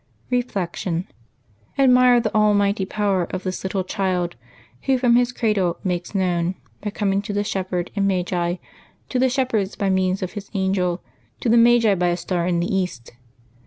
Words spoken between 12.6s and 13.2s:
the East.